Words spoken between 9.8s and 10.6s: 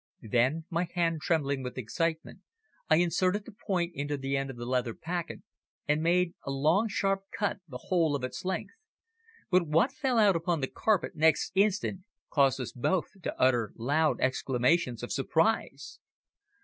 fell out upon